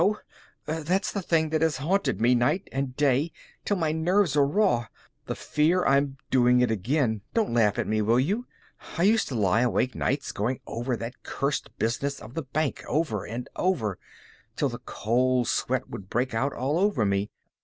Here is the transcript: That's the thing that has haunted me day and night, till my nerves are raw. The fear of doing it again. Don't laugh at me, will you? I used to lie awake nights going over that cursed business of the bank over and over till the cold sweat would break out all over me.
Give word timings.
That's 0.65 1.11
the 1.11 1.21
thing 1.21 1.49
that 1.49 1.61
has 1.61 1.77
haunted 1.77 2.19
me 2.19 2.29
day 2.33 2.63
and 2.71 2.95
night, 2.99 3.31
till 3.63 3.77
my 3.77 3.91
nerves 3.91 4.35
are 4.35 4.47
raw. 4.47 4.87
The 5.27 5.35
fear 5.35 5.83
of 5.83 6.15
doing 6.31 6.59
it 6.59 6.71
again. 6.71 7.21
Don't 7.35 7.53
laugh 7.53 7.77
at 7.77 7.85
me, 7.85 8.01
will 8.01 8.19
you? 8.19 8.47
I 8.97 9.03
used 9.03 9.27
to 9.27 9.35
lie 9.35 9.61
awake 9.61 9.93
nights 9.93 10.31
going 10.31 10.59
over 10.65 10.97
that 10.97 11.21
cursed 11.21 11.77
business 11.77 12.19
of 12.19 12.33
the 12.33 12.41
bank 12.41 12.83
over 12.87 13.25
and 13.27 13.47
over 13.55 13.99
till 14.55 14.69
the 14.69 14.79
cold 14.79 15.47
sweat 15.47 15.87
would 15.87 16.09
break 16.09 16.33
out 16.33 16.51
all 16.51 16.79
over 16.79 17.05
me. 17.05 17.29